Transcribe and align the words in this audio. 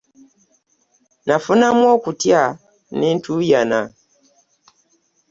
Nafunamu 1.27 1.83
okutya 1.95 2.43
ne 2.97 3.07
ntuuyana. 3.15 3.79